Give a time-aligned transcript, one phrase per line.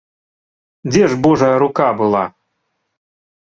[0.91, 2.23] Дзе ж божая рука была?!.